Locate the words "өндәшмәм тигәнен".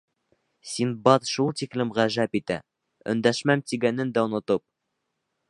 3.15-4.17